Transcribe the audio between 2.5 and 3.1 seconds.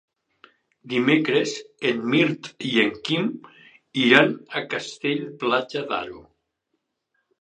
i en